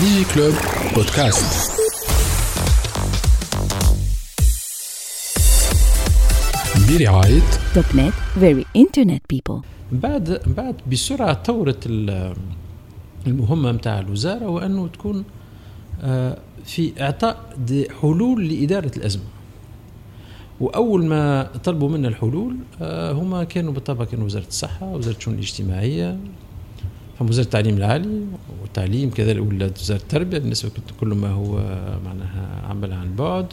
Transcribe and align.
ديجي 0.00 0.24
كلوب 0.34 0.54
بودكاست 0.94 1.68
برعاية 6.88 7.40
دوت 7.74 7.94
نت 7.94 8.12
very 8.40 8.64
internet 8.78 9.20
people. 9.36 9.60
بعد 9.92 10.40
بعد 10.56 10.74
بسرعة 10.92 11.32
طورت 11.34 11.86
ال- 11.86 12.34
المهمة 13.26 13.72
نتاع 13.72 13.98
الوزارة 13.98 14.48
وأنه 14.48 14.86
تكون 14.88 15.24
آه، 16.02 16.38
في 16.64 16.92
إعطاء 17.02 17.56
دي 17.66 17.88
حلول 18.02 18.48
لإدارة 18.48 18.90
الأزمة. 18.96 19.22
وأول 20.60 21.04
ما 21.04 21.42
طلبوا 21.64 21.88
منا 21.88 22.08
الحلول 22.08 22.56
آه، 22.82 23.12
هما 23.12 23.44
كانوا 23.44 23.72
بالطبع 23.72 24.04
كانوا 24.04 24.24
وزارة 24.24 24.46
الصحة 24.46 24.86
وزارة 24.86 25.16
الشؤون 25.16 25.34
الاجتماعية 25.34 26.18
فما 27.18 27.28
وزاره 27.28 27.44
التعليم 27.44 27.76
العالي 27.76 28.24
والتعليم 28.62 29.10
كذلك 29.10 29.42
ولات 29.42 29.78
وزارة 29.78 29.98
التربية 29.98 30.38
بالنسبة 30.38 30.70
كل 31.00 31.08
ما 31.08 31.28
هو 31.30 31.56
معناها 32.04 32.66
عمل 32.70 32.92
عن 32.92 33.16
بعد. 33.16 33.46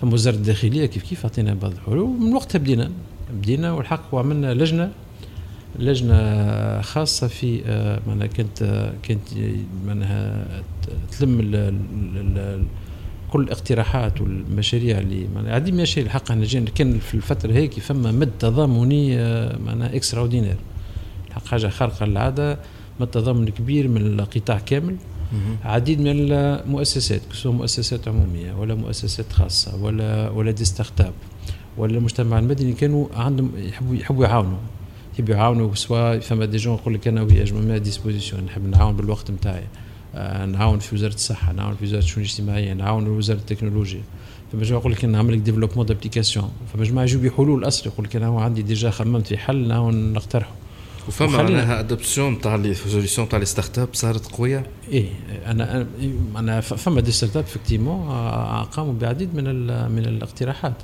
فما 0.00 0.12
وزاره 0.12 0.34
الداخلية 0.34 0.86
كيف 0.86 1.02
كيف 1.02 1.24
أعطينا 1.24 1.54
بعض 1.54 1.72
الحلول؟ 1.72 2.08
من 2.20 2.34
وقتها 2.34 2.58
بدينا 2.58 2.90
بدينا 3.32 3.72
والحق 3.72 4.14
وعملنا 4.14 4.54
لجنة 4.54 4.90
لجنة 5.78 6.80
خاصة 6.80 7.26
في 7.26 7.62
آه، 7.66 8.00
معناها 8.06 8.26
كانت 8.26 8.62
آه، 8.62 8.92
كانت 9.02 9.20
معناها 9.86 10.46
تلم 11.18 11.40
ال 11.40 11.54
ال 11.54 12.38
ال 12.38 12.64
كل 13.30 13.42
الاقتراحات 13.42 14.20
والمشاريع 14.20 14.98
اللي 14.98 15.28
معناها 15.34 15.54
عديد 15.54 15.74
من 15.74 15.78
المشاريع. 15.80 16.06
الحق 16.06 16.30
إحنا 16.30 16.44
جينا 16.44 16.70
كان 16.70 16.98
في 16.98 17.14
الفترة 17.14 17.52
هيك 17.52 17.80
فما 17.80 18.12
مد 18.12 18.30
تضامني 18.38 19.18
آه، 19.18 19.58
معناها 19.66 19.96
extraordinaire 19.96 20.56
الحق 21.28 21.46
حاجة 21.46 21.68
خارقة 21.68 22.06
للعادة. 22.06 22.58
مد 23.00 23.06
تضامن 23.06 23.48
كبير 23.48 23.88
من 23.88 24.06
القطاع 24.06 24.58
كامل 24.58 24.96
عديد 25.64 26.00
من 26.00 26.06
المؤسسات 26.08 27.20
سواء 27.32 27.54
مؤسسات 27.54 28.08
عمومية 28.08 28.52
ولا 28.52 28.74
مؤسسات 28.74 29.32
خاصة 29.32 29.76
ولا 29.84 30.30
ولا 30.30 30.50
des 30.50 30.64
startups 30.64 31.12
ولا 31.76 31.98
المجتمع 31.98 32.38
المدني 32.38 32.72
كانوا 32.72 33.06
عندهم 33.16 33.52
يحبوا 33.56 33.96
يحبوا 33.96 34.24
يعاونوا. 34.24 34.58
يحبوا 35.14 35.34
يعاونوا 35.34 35.74
سواء 35.74 36.18
فما 36.20 36.44
des 36.44 36.56
jeunes 36.56 36.74
يقول 36.74 36.94
لك 36.94 37.08
أنا 37.08 37.22
à 37.22 37.42
votre 37.42 37.80
disposition 37.80 38.44
نحب 38.44 38.66
نعاون 38.66 38.96
بالوقت 38.96 39.30
نتاعي. 39.30 39.64
آه، 40.14 40.46
نعاون 40.46 40.78
في 40.78 40.94
وزارة 40.94 41.14
الصحة 41.14 41.52
نعاون 41.52 41.74
في 41.74 41.84
وزارة 41.84 42.02
الشؤون 42.02 42.24
الاجتماعية 42.24 42.72
نعاون 42.72 43.04
في 43.04 43.10
وزارة 43.10 43.38
التكنولوجيا. 43.38 44.02
فما 44.52 44.62
جماعة 44.62 44.80
يقول 44.80 44.92
لك 44.92 45.04
نعمل 45.04 45.32
لك 45.34 45.38
développement 45.38 45.86
d'applications 45.86 46.50
فما 46.74 46.84
جماعة 46.84 47.04
يجيو 47.04 47.20
بحلول 47.20 47.66
اصل 47.66 47.90
يقول 47.90 48.06
لك 48.06 48.16
أنا 48.16 48.26
هو 48.26 48.38
عندي 48.38 48.62
déjà 48.62 48.90
خممت 48.90 49.26
في 49.26 49.38
حل 49.38 49.68
نعاون 49.68 50.12
نقترحه. 50.12 50.57
وفما 51.08 51.28
معناها 51.42 51.80
adoption 51.80 52.40
تاع 52.40 52.54
les 52.56 52.74
solutions 52.74 53.28
تاع 53.28 53.38
les 53.38 53.44
startups 53.44 53.88
صارت 53.92 54.26
قوية؟ 54.32 54.66
إيه 54.92 55.08
أنا 55.46 55.86
أنا 56.36 56.60
فما 56.60 57.00
des 57.00 57.12
startups 57.12 57.44
effectivement 57.44 58.08
قاموا 58.64 58.92
بعديد 58.92 59.34
من 59.34 59.44
من 59.92 60.04
الاقتراحات. 60.06 60.74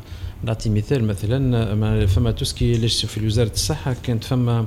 نعطي 0.45 0.71
مثال 0.71 1.05
مثلا 1.05 1.75
ما- 1.75 2.07
فما 2.07 2.31
tout 2.31 2.49
ce 2.49 2.59
qui 2.59 2.73
ليش 2.75 3.07
في 3.07 3.27
وزارة 3.27 3.53
الصحة 3.53 3.97
كانت 4.03 4.25
فما 4.25 4.67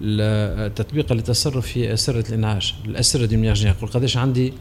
ال- 0.00 0.66
التطبيق 0.66 1.12
للتصرف 1.12 1.66
في 1.66 1.92
أسرة 1.92 2.28
الإنعاش 2.28 2.74
الأسرة 2.84 3.26
دي 3.26 3.36
منيرجين 3.36 3.68
يقول 3.70 3.90
قداش 3.90 4.16
عندي 4.16 4.52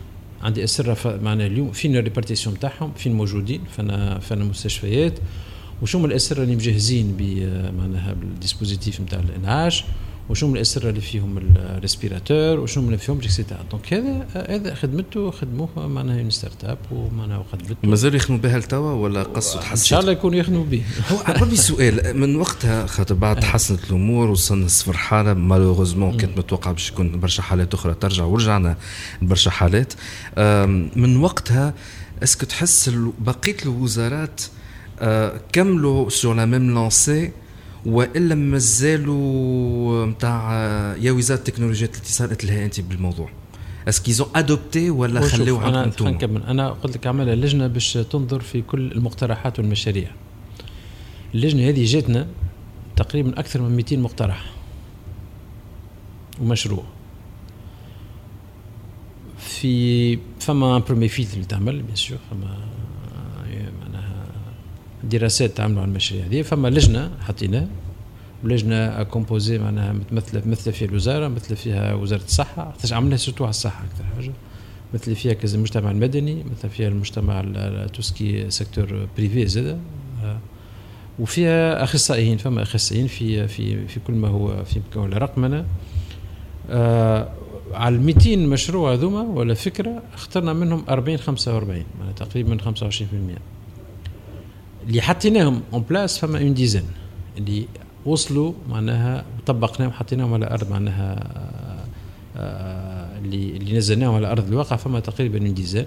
عندي 0.43 0.63
أسرة 0.63 1.19
معنا 1.23 1.45
اليوم 1.45 1.71
فين 1.71 1.95
ال 1.95 2.01
répartition 2.01 2.59
تاعهم 2.59 2.91
فين 2.97 3.13
موجودين 3.13 3.61
فانا 3.77 4.19
فأنا 4.19 4.43
مستشفيات. 4.43 5.13
وشو 5.81 5.99
من 5.99 6.05
الأسرة 6.05 6.43
اللي 6.43 6.55
مجهزين 6.55 7.17
معناها 7.77 8.13
بال 8.13 8.28
dispositif 8.28 9.01
نتاع 9.01 9.19
الإنعاش؟ 9.19 9.83
وشو 10.29 10.47
من 10.47 10.55
الأسرة 10.55 10.89
اللي 10.89 11.01
فيهم 11.01 11.37
ال 11.37 11.48
respirateur 11.48 12.59
وشو 12.59 12.81
من 12.81 12.87
اللي 12.87 12.97
فيهم 12.97 13.17
et 13.17 13.29
cetera 13.29 13.65
donc 13.71 13.93
هذا 13.93 14.25
هذا 14.49 14.75
خدمته 14.75 15.31
خدموه 15.31 15.87
معناها 15.87 16.19
une 16.19 16.29
startup 16.29 16.77
ومعناها 16.91 17.37
وقدمته 17.37 17.75
مازالوا 17.83 18.15
يخدموا 18.15 18.39
بها 18.39 18.59
لتوا 18.59 18.93
ولا 18.93 19.23
قصوا 19.23 19.61
إن 19.61 19.65
تحسن 19.65 19.85
شاء 19.85 19.99
الله 19.99 20.11
يكونوا 20.11 20.39
يخدموا 20.39 20.65
به. 20.65 20.83
هو 21.11 21.17
عربي 21.17 21.55
سؤال 21.55 22.17
من 22.17 22.35
وقتها 22.35 22.85
خاطر 22.85 23.15
بعد 23.15 23.39
تحسنت 23.45 23.83
الأمور 23.89 24.29
وصلنا 24.29 24.67
صفر 24.67 24.97
حالة 24.97 25.33
malheureusement 25.33 26.17
كانت 26.17 26.37
متوقعه 26.37 26.73
باش 26.73 26.89
يكون 26.89 27.19
برشا 27.19 27.43
حالات 27.43 27.73
أخرى 27.73 27.93
ترجع 27.93 28.23
ورجعنا 28.23 28.77
لبرشا 29.21 29.51
حالات. 29.51 29.93
من 30.95 31.17
وقتها 31.17 31.73
اسكو 32.23 32.45
تحس 32.45 32.89
بقية 33.19 33.57
الوزارات 33.65 34.41
آه، 34.99 35.41
كملوا 35.53 36.09
سور 36.09 36.35
لا 36.35 36.45
ميم 36.45 36.73
لونسي 36.73 37.31
وإلا 37.85 38.35
مازالوا 38.35 40.05
نتاع 40.05 40.53
يا 40.99 41.11
وزاره 41.11 41.39
التكنولوجيا 41.39 41.87
الاتصال 41.87 42.37
لها 42.43 42.65
أنت 42.65 42.81
بالموضوع. 42.81 43.29
اسكيزون 43.87 44.27
ادوبتي 44.35 44.89
ولا 44.89 45.21
خليو 45.21 45.61
أنا 45.61 45.85
نكمل. 46.01 46.43
أنا 46.43 46.69
قلت 46.69 46.97
لك 46.97 47.07
عملها 47.07 47.35
لجنة 47.35 47.67
باش 47.67 47.93
تنظر 47.93 48.39
في 48.39 48.61
كل 48.61 48.91
المقترحات 48.91 49.59
والمشاريع. 49.59 50.11
اللجنة 51.33 51.69
هذه 51.69 51.85
جاتنا 51.85 52.27
تقريبا 52.95 53.39
أكثر 53.39 53.61
من 53.61 53.75
200 53.75 53.97
مقترح 53.97 54.51
ومشروع. 56.41 56.83
في 59.37 60.19
فما 60.39 60.77
premier 60.77 61.07
filtre 61.07 61.33
اللي 61.33 61.45
تعمل 61.45 61.81
bien 61.81 61.95
sûr 61.95 62.17
فما 62.31 62.57
دراسات 65.09 65.57
تعملوا 65.57 65.81
على 65.81 65.89
المشاريع 65.89 66.25
هذه. 66.25 66.41
فما 66.41 66.67
لجنة 66.67 67.11
حطيناها 67.19 67.67
ولجنة 68.43 69.03
composée 69.03 69.57
معناها 69.57 69.93
متمثلة 69.93 70.41
مثل 70.45 70.73
فيها 70.73 70.87
الوزارة 70.87 71.27
مثل 71.27 71.55
فيها 71.55 71.93
وزارة 71.93 72.23
الصحة. 72.23 72.71
خاطرش 72.71 72.93
عملناها 72.93 73.17
surtout 73.17 73.43
على 73.43 73.49
الصحة 73.49 73.83
أكثر 73.85 74.03
حاجة. 74.15 74.31
مثل 74.93 75.15
فيها 75.15 75.33
كذا 75.33 75.55
المجتمع 75.55 75.91
المدني 75.91 76.43
مثل 76.51 76.69
فيها 76.69 76.87
المجتمع 76.87 77.45
tout 77.93 78.18
ce 78.18 78.31
qui 78.31 78.49
secteur 78.49 79.07
privé 79.17 79.47
زاد 79.47 79.79
آه، 80.23 80.39
وفيها 81.19 81.83
أخصائيين 81.83 82.37
فما 82.37 82.61
أخصائيين 82.61 83.07
في 83.07 83.47
في 83.47 83.87
في 83.87 83.99
كل 83.99 84.13
ما 84.13 84.27
هو 84.27 84.63
في 84.63 84.79
مكون 84.79 85.13
الرقمنه 85.13 85.65
آه 86.69 87.29
على 87.73 87.95
ال 87.95 88.01
200 88.01 88.35
مشروع 88.37 88.93
هذوما 88.93 89.21
ولا 89.21 89.53
فكرة 89.53 90.03
اخترنا 90.13 90.53
منهم 90.53 90.83
40 90.89 91.17
45 91.17 91.75
يعني 91.77 92.13
تقريبا 92.15 92.57
25% 92.57 92.93
اللي 94.87 95.01
حطيناهم 95.01 95.61
en 95.73 95.81
place 95.89 96.17
فما 96.19 96.39
une 96.39 96.53
dizaine 96.53 96.83
اللي 97.37 97.67
وصلوا 98.05 98.53
معناها 98.69 99.25
وطبقناهم 99.39 99.91
حطيناهم 99.91 100.33
على 100.33 100.47
أرض 100.47 100.71
معناها 100.71 101.27
آه، 102.37 103.17
اللي 103.19 103.57
اللي 103.57 103.77
نزلناهم 103.77 104.15
على 104.15 104.31
أرض 104.31 104.47
الواقع 104.47 104.75
فما 104.75 104.99
تقريبا 104.99 105.39
une 105.45 105.53
dizaine 105.53 105.85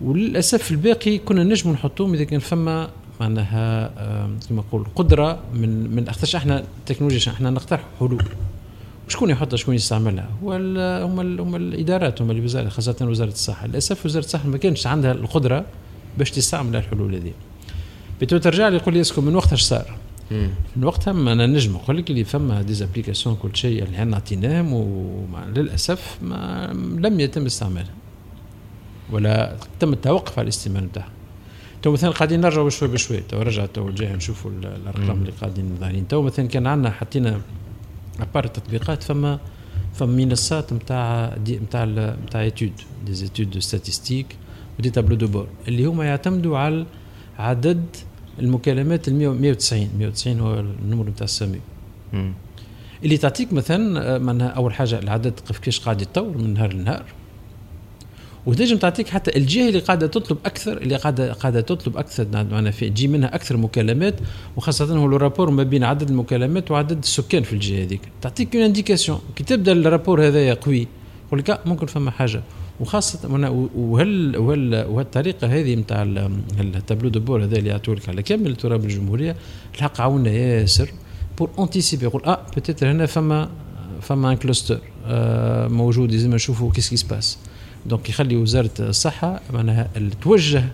وللأسف 0.00 0.70
الباقي 0.70 1.18
كنا 1.18 1.44
نجموا 1.44 1.74
نحطوهم 1.74 2.14
إذا 2.14 2.24
كان 2.24 2.40
فما 2.40 2.88
معناها 3.20 3.90
آه، 3.98 4.30
كما 4.48 4.58
نقول 4.68 4.86
قدرة 4.96 5.38
من 5.54 5.90
من 5.96 6.10
خاطرش 6.10 6.36
إحنا 6.36 6.64
التكنولوجيا 6.80 7.32
إحنا 7.32 7.50
نقترح؟ 7.50 7.84
حلول. 8.00 8.24
شكون 9.08 9.30
يحطها 9.30 9.56
شكون 9.56 9.74
يستعملها؟ 9.74 10.28
هو 10.44 10.56
ال- 10.56 11.02
هم 11.04 11.20
ال- 11.20 11.40
هم 11.40 11.56
الإدارات 11.56 12.22
هم 12.22 12.30
الوزاره 12.30 12.68
خاصة 12.68 12.96
وزارة 13.02 13.28
الصحة. 13.30 13.66
للأسف 13.66 14.06
وزارة 14.06 14.24
الصحة 14.24 14.48
ما 14.48 14.58
كانش 14.58 14.86
عندها 14.86 15.12
القدرة 15.12 15.64
باش 16.18 16.30
تستعمل 16.30 16.76
الحلول 16.76 17.14
هذه. 17.14 17.32
بتو 18.20 18.38
ترجع 18.38 18.68
لي 18.68 18.76
يقول 18.76 18.94
لي 18.94 19.00
est-ce 19.00 19.13
que 19.13 19.20
من 19.20 19.36
وقتها 19.36 19.54
اش 19.54 19.62
صار؟ 19.62 19.96
من 20.76 20.84
وقتها 20.84 21.12
ما 21.12 21.32
أنا 21.32 21.46
نجم. 21.46 21.72
نقول 21.72 21.96
لك 21.96 22.10
اللي 22.10 22.24
فما 22.24 22.62
des 22.62 22.77
applications 22.77 23.36
كل 23.36 23.56
شيء 23.56 23.82
اللي 23.82 23.96
إحنا 23.96 24.16
عطيناهم 24.16 24.72
وللاسف 24.72 26.18
ما 26.22 26.66
لم 26.98 27.20
يتم 27.20 27.46
استعمالها. 27.46 27.94
ولا 29.12 29.56
تم 29.80 29.92
التوقف 29.92 30.38
على 30.38 30.44
الاستعمال 30.44 30.84
نتاعها 30.84 31.08
تو 31.82 31.92
مثلا 31.92 32.10
قاعدين 32.10 32.40
نرجعوا 32.40 32.66
بشوي 32.66 32.88
بشوي. 32.88 33.20
تو 33.20 33.42
رجع 33.42 33.66
تو 33.66 33.88
الجاي 33.88 34.12
نشوفوا 34.12 34.50
ال- 34.50 34.66
الأرقام 34.66 35.18
اللي 35.20 35.32
قاعدين 35.40 35.76
ظاهرين 35.80 36.08
تو 36.08 36.22
مثلا 36.22 36.48
كان 36.48 36.66
عندنا 36.66 36.90
حطينا 36.90 37.40
à 38.20 38.25
part 38.25 38.44
التطبيقات 38.44 39.02
فما 39.02 39.38
فما 39.94 40.16
منصات 40.24 40.72
نتاع 40.72 41.36
نتاع 41.48 41.84
نتاع 42.26 42.40
études 42.42 43.14
des 43.14 43.26
études 43.26 43.50
de 43.50 43.60
statistiques 43.60 44.26
و 44.78 44.81
des 44.81 44.90
tableaux 44.90 45.16
de 45.16 45.26
bord 45.26 45.46
اللي 45.68 45.84
هما 45.84 46.04
يعتمدوا 46.04 46.58
على 46.58 46.86
عدد 47.38 47.84
المكالمات 48.38 49.08
ال 49.08 49.14
190 49.14 49.88
190 49.98 50.40
هو 50.40 50.60
النمر 50.60 51.08
نتاع 51.08 51.24
السامي. 51.24 51.60
اللي 53.04 53.16
تعطيك 53.16 53.52
مثلا 53.52 54.14
آه، 54.14 54.18
معناها 54.18 54.48
أول 54.48 54.74
حاجة 54.74 54.98
العدد 54.98 55.40
كيفاش 55.48 55.80
قاعد 55.80 56.02
يتطور 56.02 56.38
من 56.38 56.54
نهار 56.54 56.72
لنهار. 56.72 57.04
وتنجم 58.46 58.76
تعطيك 58.76 59.08
حتى 59.08 59.36
الجهة 59.36 59.68
اللي 59.68 59.78
قاعدة 59.78 60.06
تطلب 60.06 60.38
أكثر 60.46 60.76
اللي 60.76 60.96
قاعدة 60.96 61.32
قاعدة 61.32 61.60
تطلب 61.60 61.96
أكثر 61.96 62.26
معناها 62.32 62.70
في 62.70 62.90
تجي 62.90 63.08
منها 63.08 63.34
أكثر 63.34 63.56
مكالمات 63.56 64.14
وخاصة 64.56 64.96
هو 64.96 65.06
ال 65.06 65.12
rapport 65.12 65.50
ما 65.50 65.62
بين 65.62 65.84
عدد 65.84 66.10
المكالمات 66.10 66.70
وعدد 66.70 66.98
السكان 66.98 67.42
في 67.42 67.52
الجهة 67.52 67.84
هذيك. 67.84 68.00
تعطيك 68.22 68.56
une 68.56 68.64
indication 68.64 69.20
كي 69.36 69.44
تبدأ 69.44 69.72
ال 69.72 69.79
rapport 69.79 70.26
هذايا 70.26 70.54
قوي 70.54 70.88
يقول 71.26 71.40
لك 71.40 71.50
آه، 71.50 71.60
ممكن 71.66 71.86
فما 71.86 72.10
حاجة. 72.10 72.42
وخاصة 72.80 73.18
وهل 73.76 74.36
وهل 74.36 74.84
وهالطريقه 74.88 75.46
هذه 75.46 75.74
نتاع 75.74 76.02
ال 76.60 76.66
tableau 76.66 77.08
de 77.08 77.20
bord 77.20 77.44
هذا 77.44 77.56
اللي 77.56 77.70
يعطوا 77.70 77.94
لك 77.94 78.08
على 78.08 78.22
كامل 78.22 78.56
تراب 78.56 78.84
الجمهورية 78.84 79.36
الحق 79.74 80.00
عاونا 80.00 80.30
ياسر 80.30 80.90
pour 81.38 81.50
anticiper 81.58 82.04
يقول 82.04 82.24
آه 82.24 82.46
peut-être 82.54 82.90
هنا 82.90 83.06
فما 83.06 83.48
فما 84.02 84.32
un 84.32 84.36
cluster 84.36 84.78
آه، 85.06 85.68
موجود 85.68 86.12
لازم 86.12 86.34
نشوفوا 86.34 86.72
qu'est-ce 86.72 86.90
qui 86.90 86.96
se 86.96 87.08
passe 87.08 87.38
donc 87.86 88.08
يخلي 88.08 88.36
وزارة 88.36 88.70
الصحة 88.80 89.40
معناها 89.52 89.90
توجه 90.22 90.64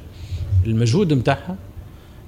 المجهود 0.67 1.13
نتاعها 1.13 1.57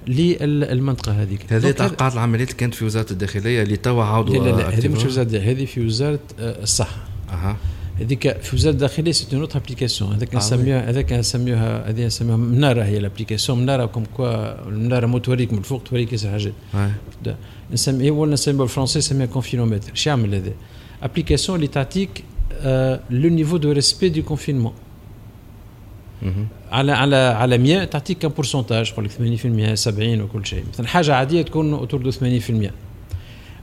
للمنطقه 0.07 1.21
هذيك. 1.21 1.53
هذه 1.53 1.71
تعقيدات 1.71 2.13
العمليات 2.13 2.47
اللي 2.47 2.59
كانت 2.59 2.73
في 2.75 2.85
وزارة 2.85 3.11
الداخلية 3.11 3.63
اللي 3.63 3.77
توا 3.77 4.03
عاودوا 4.03 4.35
لا 4.35 4.49
لا, 4.49 4.55
لا 4.55 4.69
هذه 4.69 4.87
مش 4.87 5.05
وزارة 5.05 5.37
هذه 5.37 5.65
في 5.65 5.85
وزارة 5.85 6.19
آه، 6.39 6.63
الصحة. 6.63 6.97
أها. 7.29 7.57
هذيك 7.99 8.37
في 8.37 8.55
وزاره 8.55 8.73
الداخليه 8.73 9.11
c'est 9.11 9.35
une 9.35 9.47
application 9.55 10.13
هذاك 10.13 10.35
نسميها 10.35 10.89
هذاك 10.89 11.13
نسميوها 11.13 11.89
هذه 11.89 12.05
نسميوها 12.05 12.37
مناره 12.37 12.83
هي 12.83 12.97
ال 12.97 13.02
application 13.02 13.59
مناره 13.59 13.85
comme 13.85 14.05
quoi 14.17 14.67
المناره 14.67 15.05
مو 15.05 15.17
توريك 15.17 15.53
من 15.53 15.59
الفوق 15.59 15.83
توريك 15.83 16.11
ياسر 16.11 16.31
حاجات 16.31 16.53
نسمي 17.71 18.11
ولا 18.11 18.33
نسميها 18.33 18.57
بالفرنسي 18.57 18.99
نسميها 18.99 19.25
confinomètre 19.25 19.93
اش 19.93 20.07
يعمل 20.07 20.35
هذا 20.35 20.51
application 21.03 21.55
اللي 21.55 21.67
تعطيك 21.67 22.23
لو 23.09 23.29
نيفو 23.29 23.57
دو 23.57 23.71
ريسبي 23.71 24.09
دو 24.09 24.23
كونفينمون 24.23 24.73
على 26.71 26.91
على 26.91 27.15
على 27.15 27.57
100 27.57 27.83
تعطيك 27.83 28.17
كم 28.17 28.29
بورسنتاج 28.29 28.91
يقول 28.91 29.05
لك 29.05 29.11
80% 29.71 29.73
70 29.73 30.21
وكل 30.21 30.45
شيء 30.45 30.63
مثلا 30.73 30.87
حاجة 30.87 31.15
عاديه 31.15 31.41
تكون 31.41 31.73
اوتور 31.73 32.01
دو 32.01 32.11
80% 32.11 32.15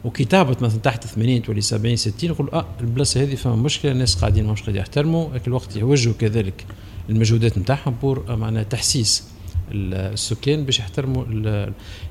وكي 0.05 0.25
تهبط 0.25 0.62
مثلا 0.62 0.81
تحت 0.81 1.06
80 1.06 1.43
تولي 1.43 1.61
70 1.61 1.97
60 1.97 2.31
يقول 2.31 2.50
آه 2.52 2.67
البلاصة 2.81 3.23
هذه 3.23 3.35
فما 3.35 3.56
مشكلة 3.56 3.93
الناس 3.93 4.14
قاعدين 4.14 4.47
مش 4.47 4.61
قاعدين 4.61 4.81
يحترموا 4.81 5.29
الوقت 5.47 5.76
يوجهوا 5.76 6.14
كذلك 6.19 6.67
المجهودات 7.11 7.58
نتاعهم 7.58 7.94
بور 8.02 8.37
معناها 8.37 8.62
تحسيس 8.62 9.25
السكان 9.73 10.64
باش 10.64 10.79
يحترموا 10.79 11.25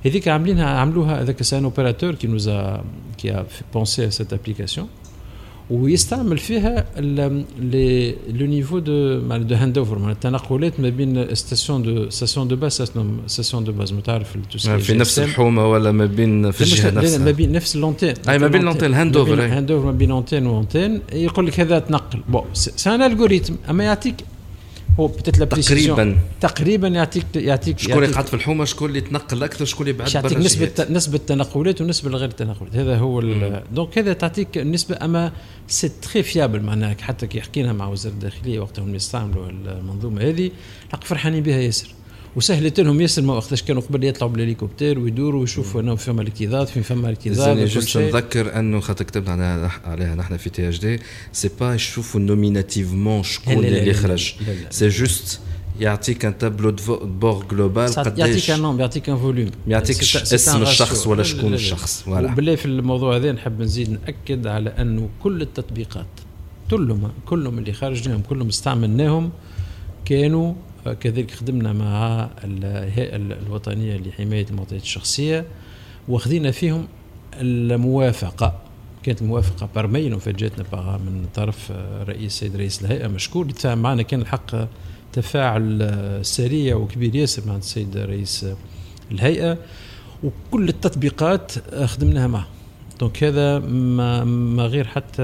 هذيك 0.06 0.28
عاملينها 0.28 0.80
عملوها 0.80 1.22
هذاك 1.22 1.44
سان 1.44 1.64
اوبيراتور 1.64 2.16
كي 2.16 2.28
نوزا 2.28 2.84
كي 3.18 3.44
bon 3.74 3.88
c'est 3.88 4.12
cette 4.12 4.34
application 4.34 4.88
ويستعمل 5.70 6.38
فيها 6.38 6.86
le 6.98 8.46
niveau 8.46 8.80
de 8.80 9.20
de 9.38 9.56
handover 9.56 10.00
معناتها 10.00 10.30
التنقلات 10.30 10.80
ما 10.80 10.90
بين 10.90 11.36
station 11.36 11.84
de 11.84 12.10
station 12.10 12.48
de 12.48 12.56
base 12.56 12.84
station 13.28 13.64
de 13.64 13.72
base. 13.72 13.94
تعرف 14.04 14.38
في 14.78 14.94
نفس 14.94 15.20
الحومة 15.20 15.72
ولا 15.72 15.92
ما 15.92 16.06
بين 16.06 16.52
في 16.52 16.62
الجهة 16.62 16.92
نفسها. 16.92 17.26
ما 17.26 17.32
بين 17.32 17.52
نفس 17.52 17.76
ال 17.76 17.81
antenne 17.81 18.14
أي 18.30 18.40
ما 18.40 18.48
بين 18.48 18.62
l'antenne 18.62 18.94
handover 18.94 19.42
handover 19.42 19.86
ما 19.86 19.92
بين 19.92 20.10
l'antenne 20.10 20.48
و 20.48 20.55
antenne 20.55 21.02
يقول 21.14 21.48
لك 21.48 21.60
هذا 21.60 21.80
تنقل. 21.80 22.20
bon 22.30 22.44
c'est 22.54 22.90
un 22.90 23.02
algorithme 23.02 23.54
أما 23.70 23.84
يعطيك 23.84 24.16
هو 25.00 25.08
بتت 25.08 25.44
تقريبا. 25.44 26.18
تقريبا 26.42 26.88
يعطيك 26.88 27.26
يعطيك 27.36 27.80
شكون 27.80 28.04
اللي 28.04 28.14
قاعد 28.14 28.28
في 28.28 28.34
الحومة 28.34 28.66
شكون 28.66 28.90
اللي 28.90 29.02
تنقل 29.02 29.44
أكثر 29.44 29.66
شكون 29.66 29.88
اللي 29.88 29.98
بعد 29.98 30.16
يعطيك 30.16 30.38
نسبه 30.38 30.72
نسبة 30.90 31.16
التنقلات 31.16 31.82
ونسبة 31.82 32.18
غير 32.18 32.30
التنقلات 32.30 32.76
هذا 32.76 32.98
هو 32.98 33.22
donc 33.72 33.98
هذا 33.98 34.14
تعطيك 34.14 34.58
النسبة 34.58 34.98
أما 35.02 35.32
c'est 35.68 35.90
très 35.90 36.24
fiable 36.24 36.62
معناها 36.62 36.96
حتى 37.02 37.28
كي 37.28 37.42
حكينا 37.42 37.74
مع 37.74 37.88
وزارة 37.88 38.14
الداخلية 38.14 38.60
وقتها 38.60 38.84
هم 38.84 38.96
يستعملوا 38.96 39.50
المنظومة 39.50 40.22
هذه 40.22 40.52
فرحانين 41.02 41.44
بها 41.44 41.58
ياسر. 41.58 41.88
وسهلت 42.36 42.80
لهم 42.80 43.02
ياسر 43.02 43.22
ما 43.22 43.34
وقتاش 43.34 43.64
كانوا 43.64 43.82
قبل 43.82 44.04
يطلعوا 44.04 44.32
بالهليكوبتر 44.32 45.00
ويدوروا 45.00 45.42
ويشوفوا 45.42 45.82
انه 45.82 45.96
فما 45.96 46.22
الاكتظاظ 46.22 46.68
فين 46.68 46.84
فما 46.84 47.10
الاكتظاظ 47.10 47.58
juste 47.60 47.98
نذكر 47.98 48.60
أنه 48.60 48.80
خاطر 48.80 49.06
كتبنا 49.06 49.72
عليها 49.86 50.16
نحن 50.16 50.38
في 50.38 50.50
THD 50.50 50.70
c'est 50.70 51.00
pas 51.32 51.76
يشوفوا 51.76 52.22
nominativement 52.22 53.24
شكون 53.24 53.66
اللي 53.66 53.94
خرج. 53.94 54.34
c'est 54.70 54.88
juste 54.88 55.40
يعطيك 55.80 56.26
un 56.26 56.38
tableau 56.38 56.76
bord 57.02 57.46
global 57.52 57.94
قداش 57.94 58.20
يعطيك 58.20 58.50
ان 58.50 58.62
نوم 58.62 58.80
يعطيك 58.80 59.10
un 59.10 59.18
volume 59.18 59.52
ما 59.68 59.74
يعطيكش 59.74 60.18
اسم 60.18 60.62
الشخص 60.62 61.08
ولا 61.08 61.24
شكون 61.24 61.54
الشخص. 61.54 62.04
ولا 62.08 62.32
وبالله 62.32 62.56
في 62.56 62.66
الموضوع 62.66 63.16
هذا 63.16 63.32
نحب 63.32 63.62
نزيد 63.62 63.90
نأكد 63.92 64.48
على 64.48 64.70
أنه 64.70 65.10
كل 65.24 65.42
التطبيقات 65.42 66.06
كلهم 66.72 67.12
كلهم 67.26 67.58
اللي 67.58 67.74
خرجناهم 67.74 68.22
كلهم 68.22 68.48
استعملناهم 68.48 69.32
كانوا 70.06 70.54
كذلك 70.94 71.32
خدمنا 71.32 71.74
مع 71.74 72.30
الهيئه 72.44 73.16
الوطنية 73.16 73.98
لحماية 73.98 74.46
المعطيات 74.50 74.82
الشخصية 74.82 75.46
واخذين 76.08 76.52
فيهم 76.52 76.88
الموافقة. 77.34 78.62
كانت 79.04 79.22
الموافقة 79.22 79.70
برميل 79.76 80.14
وفاجاتنا 80.14 80.98
من 80.98 81.26
طرف 81.36 81.72
رئيس 82.08 82.34
سيد 82.34 82.56
رئيس 82.56 82.82
الهيئة 82.82 83.08
مشكور. 83.08 83.46
اللي 83.46 83.76
معنا 83.76 84.02
كان 84.02 84.22
الحق 84.22 84.68
تفاعل 85.14 86.20
سريع 86.22 86.76
وكبير 86.76 87.16
ياسر 87.16 87.48
مع 87.48 87.56
السيد 87.56 87.98
رئيس 87.98 88.46
الهيئة 89.12 89.58
وكل 90.24 90.70
التطبيقات 90.70 91.52
خدمناها 91.86 92.28
معه. 92.28 92.48
donc 93.00 93.24
هذا 93.24 93.60
ما, 93.60 94.24
ما 94.24 94.64
غير 94.64 94.88
حتى 94.88 95.24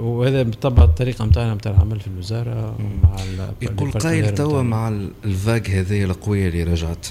وهذا 0.00 0.42
بالطبع 0.42 0.84
الطريقة 0.84 1.24
نتاعنا 1.24 1.54
نتاع 1.54 1.72
العمل 1.72 2.00
في 2.00 2.06
الوزارة 2.06 2.76
مع 3.02 3.16
يقول 3.62 3.90
قايل 3.90 4.34
توا 4.34 4.62
مع 4.62 4.88
ال 5.24 5.31
vague 5.31 5.66
هذه 5.70 6.04
القوية 6.04 6.48
اللي 6.48 6.62
رجعت. 6.62 7.06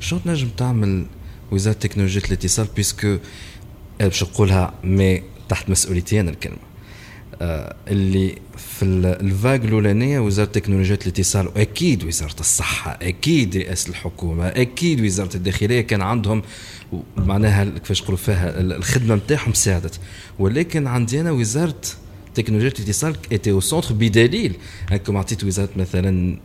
شنو 0.00 0.18
تنجم 0.18 0.48
تعمل 0.48 1.06
وزارة 1.50 1.74
تكنولوجيا 1.74 2.22
الاتصال؟ 2.26 2.66
puisque 2.76 3.18
باش 4.00 4.22
نقولها 4.22 4.74
mais 4.84 5.22
تحت 5.48 5.70
مسؤوليتي 5.70 6.20
أنا 6.20 6.30
الكلمة. 6.30 6.67
اللي 7.40 8.34
في 8.56 8.84
ال 8.84 8.97
vague 8.97 9.64
الأولانية 9.64 10.20
وزارة 10.20 10.46
تكنولوجيا 10.46 10.98
الاتصال 11.02 11.46
وأكيد 11.46 12.04
وزارة 12.04 12.40
الصحة 12.40 12.98
أكيد 13.02 13.56
رئاسة 13.56 13.90
الحكومة 13.90 14.46
أكيد 14.46 15.00
وزارة 15.00 15.36
الداخلية 15.36 15.80
كان 15.80 16.02
عندهم 16.02 16.42
معناها 17.16 17.64
كيفاش 17.64 18.02
نقولوا 18.02 18.18
فيها 18.18 18.60
الخدمة 18.60 19.14
نتاعهم 19.14 19.52
ساعدت. 19.52 20.00
ولكن 20.38 20.86
عندي 20.86 21.20
أنا 21.20 21.30
وزارة 21.30 21.80
تكنولوجيا 22.34 22.72
الاتصال 22.78 23.16
était 23.32 23.50
au 23.50 23.60
centre 23.60 23.94
بدليل. 23.94 24.52
انكم 24.92 25.16
عطيت 25.16 25.44
وزارة 25.44 25.70
مثلا 25.76 26.38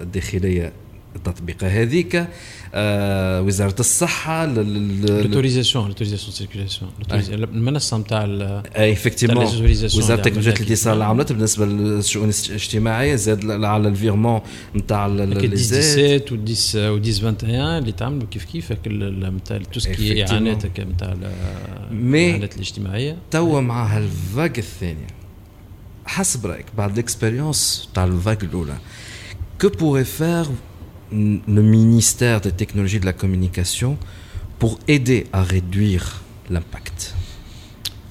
الداخلية 0.00 0.72
التطبيقه 1.16 1.66
هذيك 1.66 2.26
آه 2.74 3.42
وزارة 3.42 3.74
الصحة 3.80 4.46
l'autorisation 4.46 5.86
l'autorisation 5.86 6.32
circulation 6.32 6.90
المنصه 7.32 7.98
نتاع 7.98 8.24
effectivement 8.74 9.44
وزارة 9.84 10.20
تكنولوجيا 10.22 10.52
الاتصال 10.52 11.02
عملت 11.02 11.32
بالنسبة 11.32 11.66
للشؤون 11.66 12.30
الاجتماعية 12.48 13.14
زاد 13.14 13.64
على 13.64 13.88
ال 13.88 13.94
virement 13.94 14.40
نتاع 14.76 15.06
les 15.06 15.56
17 15.56 16.34
و 16.34 16.38
10 16.48 16.90
و 16.90 16.94
21 16.94 17.54
اللي 17.54 17.92
تعملوا 17.92 18.28
كيف 18.30 18.44
كيف 18.44 18.72
نتاع 18.86 19.58
tout 19.72 19.96
ce 19.96 20.08
qui 20.08 20.26
إعانات 20.26 20.80
نتاع 20.80 21.16
الإعانات 21.92 22.54
الاجتماعية. 22.54 23.16
توا 23.30 23.60
مع 23.60 23.86
هال 23.86 24.05
vague 24.05 24.52
الثانية. 24.58 25.06
حسب 26.06 26.46
رأيك 26.46 26.66
بعد 26.78 26.92
ال 26.92 27.01
expérience 27.01 27.88
تاع 27.94 28.04
ال 28.04 28.10
vague 28.10 28.38
الأولى 28.42 28.76
que 29.62 29.66
pourrait 29.66 30.10
faire 30.20 30.48
le 31.12 31.62
ministère 31.62 32.40
des 32.40 32.52
technologies 32.52 33.00
de 33.00 33.06
la 33.06 33.12
communication 33.12 33.96
pour 34.58 34.78
aider 34.88 35.26
à 35.32 35.42
réduire 35.42 36.22
l'impact. 36.50 37.14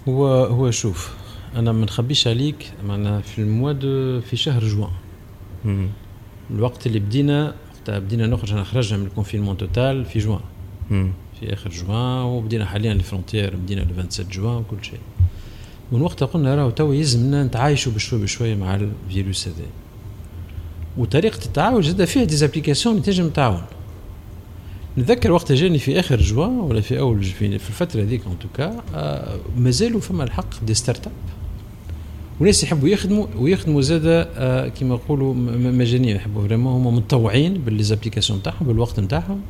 هو 0.08 0.28
هو 0.46 0.72
شوف 0.72 1.12
أنا 1.56 1.72
ما 1.72 1.86
نخبيش 1.86 2.28
عليك 2.28 2.72
معنا 2.88 3.22
في 3.22 3.42
ال 3.42 3.48
mois 3.48 3.72
de 3.72 4.22
في 4.22 4.36
شهر 4.36 4.68
جوان 4.68 4.92
الوقت 6.52 6.88
اللي 6.88 7.00
بدينا 7.00 7.54
وقتها 7.74 8.00
بدينا 8.00 8.28
نخرج 8.28 8.52
انا 8.52 8.64
خرجنا 8.64 8.98
من 9.00 9.06
ال 9.06 9.10
confinement 9.10 9.58
total 9.58 10.06
في 10.06 10.20
جوان 10.20 10.40
في 11.40 11.54
اخر 11.54 11.70
جوان 11.70 12.24
وبدينا 12.24 12.66
حاليا 12.66 12.92
ال 12.92 12.98
frontières 12.98 13.56
بدينا 13.56 13.82
ل 13.82 13.86
27 13.88 14.30
جوان 14.30 14.56
وكل 14.56 14.86
شيء 14.86 15.00
من 15.92 16.02
وقتها 16.02 16.26
قلنا 16.26 16.56
راهو 16.56 16.70
تو 16.70 16.92
يلزمنا 16.94 17.44
نتعايشوا 17.44 17.92
بشوي 17.92 18.22
بشوي 18.24 18.56
مع 18.56 18.76
الفيروس 18.76 19.48
هذا 19.48 19.66
وطريقه 20.98 21.46
التعاون 21.46 21.82
زاد 21.82 22.06
فيها 22.06 22.24
des 22.24 22.38
applications 22.38 22.96
اللي 22.96 23.06
تنجم 23.06 23.30
تعاون. 23.30 23.62
نذكر 24.98 25.32
وقت 25.32 25.52
جاني 25.52 25.80
في 25.80 26.00
آخر 26.00 26.18
جوان 26.22 26.46
ولا 26.46 26.82
في 26.82 27.00
أول 27.00 27.24
في 27.24 27.46
الفترة 27.46 28.02
هذيك 28.02 28.22
en 28.28 28.40
tout 28.40 28.65
cas 28.65 28.84
آه 28.96 29.38
مازالوا 29.58 30.00
فما 30.02 30.24
الحق 30.24 30.64
des 30.64 30.74
start-up 30.74 31.14
وناس 32.40 32.64
يحبوا 32.64 32.90
يخدموا 32.90 33.28
ويخدموا 33.38 33.82
زاد 33.82 34.02
آه 34.06 34.68
كما 34.68 34.96
نقولوا 34.96 35.34
مجانيا 35.58 36.16
يحبوا 36.16 36.48
vraiment 36.48 36.74
هما 36.74 36.92
متطوعين 36.92 37.54
ب 37.54 37.60
les 37.60 37.76
applications 37.76 38.44
تاعهم 38.44 38.68
بالوقت 38.68 39.00
نتاعهم. 39.00 39.42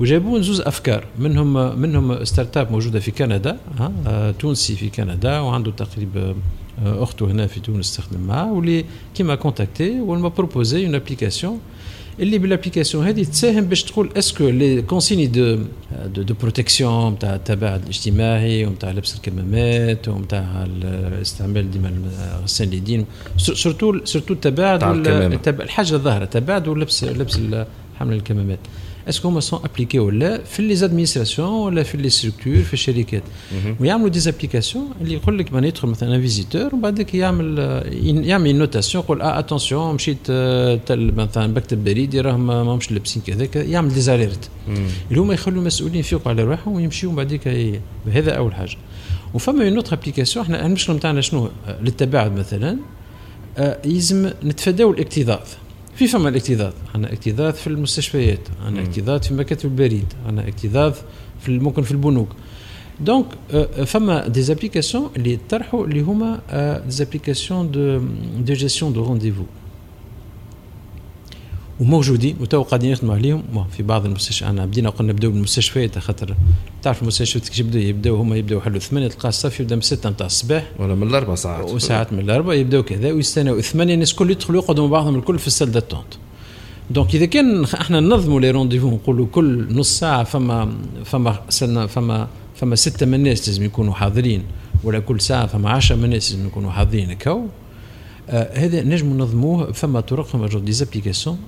وجابوا 0.00 0.40
زوز 0.40 0.60
أفكار 0.60 1.04
منهم 1.18 1.78
منهم 1.80 2.24
start-up 2.24 2.72
موجودة 2.72 3.00
في 3.00 3.10
كندا 3.10 3.58
آه 4.06 4.30
تونسي 4.30 4.76
في 4.76 4.90
كندا 4.90 5.40
وعنده 5.40 5.70
تقريبا 5.70 6.34
اخته 6.82 7.26
هنا 7.26 7.46
في 7.46 7.60
تونس 7.60 7.96
تخدم 7.96 8.20
معاه 8.20 8.52
واللي 8.52 8.84
qui 9.14 9.24
m'a 9.24 9.34
contacté 9.34 10.00
و 10.00 10.05
il 10.05 10.14
m'a 10.14 10.28
proposé 10.28 10.86
une 10.86 10.94
application 10.94 11.60
اللي 12.20 12.38
بال 12.38 12.49
application 12.49 13.06
هذه 13.06 13.22
تساهم 13.22 13.64
باش 13.64 13.82
تقول 13.82 14.10
est-ce 14.16 14.37
que 14.37 14.48
les 14.48 14.82
consignes 14.82 15.26
de 15.26 15.58
de, 16.06 16.22
de 16.22 16.34
protection 16.40 17.12
نتاع 17.12 17.34
التباعد 17.34 17.82
الاجتماعي 17.82 18.66
ونتاع 18.66 18.90
لبس 18.90 19.14
الكمامات 19.14 20.08
ونتاع 20.08 20.66
الاستعمال 20.66 21.70
ديما 21.70 21.92
غسلان 22.42 22.68
اليدين 22.68 23.06
surtout 23.36 24.04
surtout 24.04 24.34
التباعد 24.34 24.82
الحاجة 25.46 25.94
الظاهره 25.94 26.24
التباعد 26.24 26.68
ولبس 26.68 27.04
لبس 27.04 27.38
حمل 27.98 28.14
الكمامات 28.14 28.58
est-ce 29.08 29.21
que 29.21 29.28
هما 29.28 29.40
sont 29.40 29.60
appliqués 29.64 29.98
ولا 29.98 30.44
في 30.44 30.62
les 30.62 30.76
administrations 30.76 31.48
ولا 31.48 31.82
في 31.82 31.96
les 31.96 32.08
structures 32.08 32.56
في 32.56 32.72
الشركات 32.72 33.22
ويعملوا 33.80 34.08
des 34.08 34.18
applications 34.18 34.90
اللي 35.00 35.14
يقول 35.14 35.38
لك 35.38 35.52
من 35.52 35.64
يدخل 35.64 35.88
مثلا 35.88 36.20
visiteur 36.20 36.74
وبعد 36.74 36.96
ذاك 36.96 37.14
يعمل 37.14 37.58
يعمل 38.24 38.56
notation 38.56 39.04
يقول 39.04 39.22
آه 39.22 39.38
attention 39.38 39.94
مشيت 39.94 40.18
آه، 40.30 40.80
تل 40.86 41.14
مثلا 41.16 41.46
مكتب 41.46 41.84
بريدي 41.84 42.20
راهم 42.20 42.46
ماهمش 42.46 42.92
لابسين 42.92 43.22
كذاك 43.26 43.56
يعمل 43.56 43.94
des 43.94 44.00
alertes 44.00 44.50
اللي 45.10 45.20
هما 45.20 45.34
يخلوا 45.34 45.60
المسؤولين 45.60 46.00
يفيقوا 46.00 46.32
على 46.32 46.42
روحهم 46.42 46.74
ويمشيوا 46.74 47.12
بعد 47.12 47.40
هذا 48.12 48.32
اول 48.32 48.54
حاجة 48.54 48.76
وفما 49.34 49.64
une 49.64 49.76
autre 49.76 49.96
application 49.96 50.44
إحنا 50.44 50.66
المشكلة 50.66 50.96
نتاعنا 50.96 51.20
شنو 51.20 51.50
للتباعد 51.80 52.38
مثلا 52.38 52.78
آه، 53.58 53.78
يلزم 53.84 54.30
نتفاداو 54.44 54.90
الاكتظاظ 54.90 55.46
في 55.96 56.06
فما 56.06 56.28
الاكتظاظ. 56.28 56.72
عندنا 56.94 57.12
اكتظاظ 57.12 57.54
في 57.54 57.66
المستشفيات 57.66 58.38
عندنا 58.66 58.82
اكتظاظ 58.82 59.20
في 59.20 59.34
مكاتب 59.34 59.64
البريد 59.64 60.06
عندنا 60.26 60.48
اكتظاظ 60.48 60.94
في 61.40 61.58
ممكن 61.58 61.82
في 61.82 61.90
البنوك. 61.90 62.28
donc 63.00 63.26
فما 63.86 64.28
des 64.28 64.42
applications 64.42 65.10
اللي 65.16 65.38
طرحوا 65.48 65.86
اللي 65.86 66.00
هما 66.00 66.40
des 66.84 66.90
applications 66.90 67.70
de 67.70 67.98
de 68.38 68.52
gestion 68.52 68.92
de 68.92 69.04
rendez-vous 69.04 69.42
وموجودين 71.80 72.36
وتو 72.40 72.62
قاعدين 72.62 72.90
يخدموا 72.90 73.14
عليهم. 73.14 73.42
في 73.76 73.82
بعض 73.82 74.06
المستشفيات 74.06 74.50
أنا 74.50 74.66
بدينا 74.66 74.90
قلنا 74.90 75.12
نبداو 75.12 75.30
بالمستشفيات 75.30 75.98
خاطر 75.98 76.34
تعرف 76.82 77.02
المستشفيات 77.02 77.48
كيف 77.48 77.58
يبداو 77.58 77.82
يبداو 77.82 78.16
هما 78.16 78.36
يبداو 78.36 78.58
يحلوا 78.58 78.78
ثمانية 78.78 79.08
تلقى 79.08 79.28
الصف 79.28 79.60
يبدأ 79.60 79.76
من 79.76 79.82
6 79.82 80.10
نتاع 80.10 80.26
الصباح. 80.26 80.70
ولا 80.78 80.94
من 80.94 81.08
الاربع 81.08 81.34
ساعات. 81.34 81.70
وساعات 81.70 82.12
من 82.12 82.20
الاربع 82.20 82.54
يبداو 82.54 82.82
كذا 82.82 83.12
ويستناو 83.12 83.60
ثمانية. 83.60 83.94
الناس 83.94 84.10
الكل 84.10 84.30
يدخلوا 84.30 84.62
يقعدوا 84.62 84.84
مع 84.84 84.92
بعضهم 84.92 85.18
الكل 85.18 85.38
في 85.38 85.46
ال 85.46 85.50
salle 85.50 85.72
d'attente 85.72 86.14
donc 86.90 87.14
إذا 87.14 87.26
كان 87.26 87.64
إحنا 87.64 88.00
ننظموا 88.00 88.40
les 88.40 88.50
rendez-vous 88.50 88.90
نقولوا 88.90 89.26
كل 89.32 89.74
نص 89.74 89.98
ساعة 89.98 90.24
فما 90.24 90.72
فما 91.04 91.40
ستة 91.48 91.86
فما 91.86 92.28
فما 92.54 92.76
ستة 92.76 93.06
من 93.06 93.14
الناس 93.14 93.48
لازم 93.48 93.64
يكونوا 93.64 93.94
حاضرين 93.94 94.42
ولا 94.84 94.98
كل 94.98 95.20
ساعة 95.20 95.46
فما 95.46 95.70
10 95.70 95.96
من 95.96 96.04
الناس 96.04 96.32
لازم 96.32 96.46
يكونوا 96.46 96.70
حاضرين 96.70 97.10
هكا 97.10 97.46
آه 98.28 98.58
هذا 98.58 98.82
نجم 98.82 99.06
ننظموه 99.06 99.72
فما 99.72 100.00
طرق 100.00 100.26
فما 100.26 100.46
جو 100.46 100.58
des 100.58 100.74
applications 100.74 101.38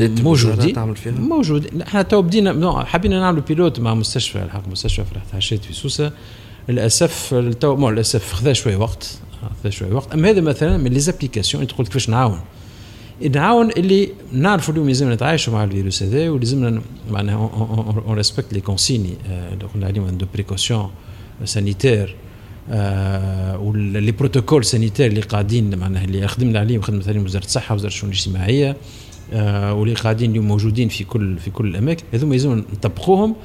موجودين 0.00 0.72
تعمل 0.72 0.96
فيها؟ 0.96 1.12
موجود 1.12 1.82
إحنا 1.82 2.02
تو 2.02 2.22
بدينا 2.22 2.84
حبينا 2.84 3.20
نعملوا 3.20 3.42
pilote 3.42 3.80
مع 3.80 3.94
مستشفى 3.94 4.42
الحق 4.42 4.68
مستشفى 4.68 5.04
فرحات 5.04 5.36
حشاد 5.36 5.64
في 5.64 5.72
سوسة. 5.72 6.12
للأسف 6.68 7.34
تو 7.60 7.76
مو 7.76 7.90
للأسف 7.90 8.32
خذا 8.32 8.52
شوية 8.52 8.76
وقت 8.76 9.18
خذا 9.62 9.70
شوية 9.70 9.92
وقت. 9.92 10.12
أما 10.12 10.30
هذا 10.30 10.40
مثلا 10.40 10.76
من 10.76 10.90
les 10.90 11.00
applications 11.00 11.66
تقول 11.66 11.86
كيفاش 11.86 12.08
نعاون؟ 12.08 12.40
نعاون 13.34 13.70
اللي 13.70 14.08
نعرفوا 14.32 14.74
اليوم 14.74 14.88
لازمنا 14.88 15.14
نتعايشوا 15.14 15.52
مع 15.52 15.64
الفيروس 15.64 16.02
هذا 16.02 16.30
ولازمنا 16.30 16.82
معناها 17.10 17.36
on 18.06 18.16
respecte 18.16 18.52
les 18.52 18.60
consignes 18.60 19.14
اللي 19.52 19.64
قلنا 19.74 19.86
عليهم 19.86 20.08
de 20.08 20.26
précaution 20.34 20.90
sanitaire 21.44 22.16
و 23.58 23.72
les 23.72 24.12
protocoles 24.12 24.64
sanitaires 24.64 25.06
اللي 25.06 25.20
قاعدين 25.20 25.78
معناها 25.78 26.04
اللي 26.04 26.28
خدمنا 26.28 26.58
عليهم 26.58 26.80
خدمت 26.80 27.08
عليهم 27.08 27.24
وزارة 27.24 27.44
الصحة 27.44 27.74
وزارة 27.74 27.90
الشؤون 27.90 28.12
الاجتماعية. 28.12 28.70
آه 28.70 28.76
واللي 29.32 29.94
قاعدين 29.94 30.30
اليوم 30.30 30.48
موجودين 30.48 30.88
في 30.88 31.04
كل 31.04 31.38
في 31.38 31.50
كل 31.50 31.68
الأماكن 31.68 32.04
هذوما 32.12 32.34
يلزم 32.34 32.64
نطبقوهم. 32.72 33.36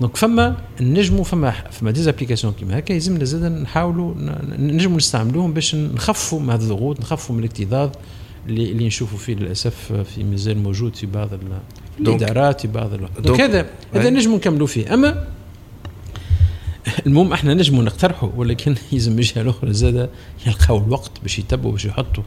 donc 0.00 0.16
فما 0.16 0.56
نجموا 0.80 1.24
فما 1.24 1.50
فما 1.50 1.90
des 1.90 2.02
applications 2.02 2.52
كيما 2.52 2.78
هكا 2.78 2.92
يلزمنا 2.92 3.24
زاد 3.24 3.52
نحاولوا 3.52 4.14
نجموا 4.58 4.96
نستعملوهم 4.96 5.52
باش 5.52 5.74
نخفوا 5.74 6.40
من 6.40 6.50
هذه 6.50 6.60
الضغوط 6.60 7.00
نخفوا 7.00 7.34
من 7.34 7.44
الاكتظاظ 7.44 7.90
اللي 8.46 8.72
اللي 8.72 8.86
نشوفوا 8.86 9.18
فيه 9.18 9.34
للأسف 9.34 9.92
في 9.92 10.24
مازال 10.24 10.58
موجود 10.58 10.96
في 10.96 11.06
بعض 11.06 11.28
الإدارات 12.00 12.60
في 12.60 12.68
بعض 12.68 12.90
donc 13.20 13.40
هذا 13.40 13.66
هذا 13.94 14.10
نجموا 14.10 14.36
نكملوا 14.36 14.66
فيه. 14.66 14.94
أما 14.94 15.28
المهم 17.06 17.32
إحنا 17.32 17.54
نجموا 17.54 17.82
نقترحوا 17.82 18.30
ولكن 18.36 18.74
يلزم 18.92 19.18
الجهه 19.18 19.42
الاخرى 19.42 19.72
زاد 19.72 20.10
يلقاو 20.46 20.78
الوقت 20.78 21.10
باش 21.22 21.38
يتبعوا 21.38 21.72
باش 21.72 21.84
يحطوا. 21.84 22.22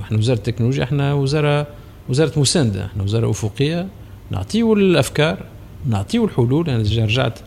إحنا 0.00 0.18
وزارة 0.18 0.38
التكنولوجيا 0.38 0.84
إحنا 0.84 1.14
وزارة 1.14 1.66
وزارة 2.08 2.38
مسانده 2.40 2.86
إحنا 2.86 3.02
وزارة 3.02 3.30
أفقية 3.30 3.86
نعطيو 4.30 4.72
الأفكار 4.72 5.44
نعطيو 5.86 6.24
الحلول. 6.24 6.70
أنا 6.70 6.84
يعني 6.88 7.04
رجعت 7.04 7.38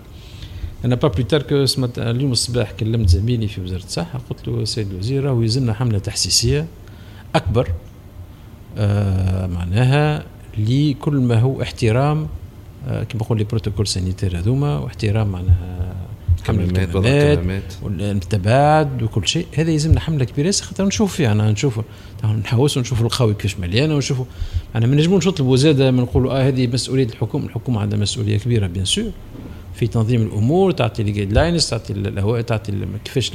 أنا 0.85 0.95
pas 0.95 1.07
plus 1.07 1.25
tard 1.25 1.65
سمت 1.65 1.99
اليوم 1.99 2.31
الصباح 2.31 2.71
كلمت 2.71 3.09
زميلي 3.09 3.47
في 3.47 3.61
وزارة 3.61 3.83
الصحة 3.83 4.19
قلت 4.29 4.47
له 4.47 4.63
سيد 4.65 4.91
الوزير 4.91 5.23
راهو 5.23 5.41
يلزمنا 5.41 5.73
حملة 5.73 5.99
تحسيسية 5.99 6.67
أكبر 7.35 7.71
آه 8.77 9.47
معناها 9.47 10.23
لكل 10.57 11.13
ما 11.15 11.39
هو 11.39 11.61
احترام 11.61 12.27
آه 12.87 13.03
كما 13.03 13.21
نقول 13.21 13.37
les 13.37 13.43
protocoles 13.43 13.87
sanitaires 13.87 14.39
هذوما 14.39 14.77
واحترام 14.77 15.27
معناها 15.27 15.88
الكمامات 16.39 17.73
والتباعد 17.83 19.03
وكل 19.03 19.27
شيء. 19.27 19.45
هذا 19.55 19.71
يلزمنا 19.71 19.99
حملة 19.99 20.25
كبيرة 20.25 20.51
خاطر 20.51 20.85
نشوف 20.85 21.15
فيها 21.15 21.31
أنا 21.31 21.51
نشوف 21.51 21.79
نحوس 22.23 22.77
ونشوف 22.77 23.01
القهوه 23.01 23.33
كيفاش 23.33 23.59
مليانه 23.59 23.95
ونشوفوا. 23.95 24.25
أنا 24.75 24.87
ما 24.87 24.95
نجموش 24.95 25.27
نطلبوا 25.27 25.57
زاده 25.57 25.91
من 25.91 25.99
نقولوا 25.99 26.33
آه 26.33 26.47
هذه 26.47 26.67
مسؤولية 26.67 27.05
الحكومة. 27.07 27.45
الحكومة 27.45 27.81
عندها 27.81 27.99
مسؤولية 27.99 28.37
كبيرة 28.37 28.67
bien 28.67 28.85
sûr. 28.85 29.11
في 29.73 29.87
تنظيم 29.87 30.21
الأمور 30.21 30.71
تعطي 30.71 31.03
لي 31.03 31.11
guidelines 31.11 31.69
تعطي 31.69 31.93
الهواء 31.93 32.41
تعطي 32.41 32.73
كيفاش 33.05 33.31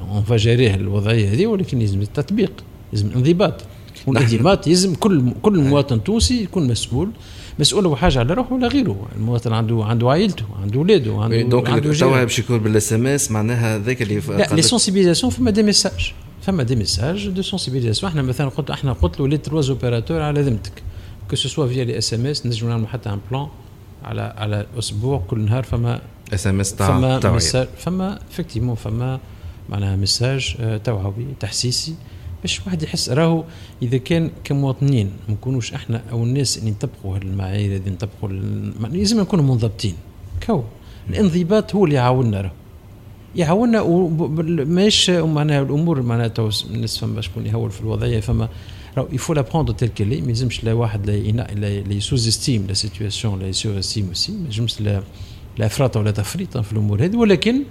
on 0.00 0.22
va 0.22 0.37
gérer 0.37 0.74
الوضعية 0.74 1.32
هذه 1.32 1.46
ولكن 1.46 1.80
يلزم 1.80 2.00
التطبيق 2.00 2.52
يلزم 2.92 3.06
الانضباط. 3.06 3.64
والانضباط 4.06 4.66
يلزم 4.66 4.94
كل 4.94 5.32
كل 5.42 5.58
مواطن 5.58 6.04
تونسي 6.04 6.42
يكون 6.42 6.68
مسؤول 6.68 7.10
مسؤول 7.58 7.86
هو 7.86 7.96
حاجة 7.96 8.18
على 8.18 8.34
روحه 8.34 8.54
ولا 8.54 8.68
غيره. 8.68 9.06
المواطن 9.16 9.52
عنده 9.52 9.84
عنده 9.84 10.10
عائلته 10.10 10.44
عنده 10.62 10.78
اولاده 10.78 11.16
عنده 11.20 11.42
donc 11.42 11.96
توا 11.98 12.24
باش 12.24 12.38
يكون 12.38 12.58
بال 12.58 12.92
SMS 12.92 13.30
معناها 13.30 13.78
ذاك 13.78 14.02
اللي 14.02 14.20
la 14.28 14.54
les 14.54 14.62
sensibilisations 14.62 15.32
فما 15.32 15.50
des 15.50 15.62
messages 15.62 16.12
فما 16.42 16.62
des 16.62 16.76
messages 16.76 17.28
de 17.28 17.42
sensibilisation 17.42 18.10
إحنا 18.10 18.22
مثلا 18.22 18.48
قلت 18.48 18.70
إحنا 18.70 18.92
قلت 18.92 19.20
له 19.20 19.28
les 19.28 19.36
trois 19.36 19.62
opérateurs 19.68 20.20
على 20.20 20.42
ذمتك. 20.42 20.82
que 21.30 21.36
ce 21.36 21.47
soit 21.47 21.68
via 21.68 21.84
les 21.84 21.98
SMS 21.98 22.46
نجموا 22.46 22.70
نعملوا 22.70 22.88
حتى 22.88 23.08
un 23.08 23.20
plan 23.30 23.46
على 24.04 24.34
على 24.36 24.66
أسبوع 24.78 25.22
كل 25.28 25.40
نهار 25.40 25.62
فما 25.62 26.00
SMS 26.34 26.74
تاع 26.74 27.20
فما 27.20 27.66
فما 27.78 28.18
effectivement 28.30 28.74
فما 28.74 29.20
معناها 29.68 29.96
message 29.96 30.56
توعوي 30.84 31.26
تحسيسي. 31.40 31.94
باش 32.44 32.60
واحد 32.66 32.82
يحس 32.82 33.10
راهو 33.10 33.44
إذا 33.82 33.96
كان 33.96 34.30
كمواطنين 34.44 35.06
ما 35.28 35.34
نكونوش 35.34 35.74
إحنا 35.74 36.02
أو 36.12 36.22
الناس 36.24 36.58
اللي 36.58 36.70
نطبقوا 36.70 37.16
المعايير 37.16 37.76
اللي 37.76 37.90
نطبقوا 37.90 38.28
لازم 38.88 39.20
نكونوا 39.20 39.44
منضبطين. 39.44 39.94
que 40.46 40.62
الانضباط 41.10 41.74
هو 41.74 41.84
اللي 41.84 41.96
يعاوننا 41.96 42.40
راهو. 42.40 42.52
يعاوننا 43.36 43.82
ماهيش 44.64 45.10
معناها 45.10 45.62
الأمور 45.62 46.02
معناها 46.02 46.28
تو 46.28 46.50
الناس 46.70 46.98
فما 46.98 47.20
شكون 47.20 47.46
يهول 47.46 47.70
في 47.70 47.80
الوضعية 47.80 48.20
فما 48.20 48.48
راهو 48.96 49.08
il 49.12 49.19
faut 49.19 49.32
la 49.32 49.40
prendre 49.40 49.72
telle 49.72 49.88
qu'elle 49.88 50.10
est 50.10 50.20
ما 50.20 50.28
يلزمش 50.28 50.64
لا 50.64 50.72
واحد 50.72 51.10
لا 51.10 51.94
يsous-estime 51.94 52.28
la 52.28 52.35
situation 52.35 52.66
لا 52.66 52.74
يsurestime 52.74 54.08
aussi 54.08 54.32
ما 54.32 54.46
يلزمش 54.46 54.80
لا 54.80 55.02
لا 55.58 55.66
إفراط 55.66 55.96
ولا 55.96 56.10
تفريط 56.10 56.58
في 56.58 56.72
الأمور 56.72 57.04
هذه 57.04 57.16
ولكن 57.16 57.62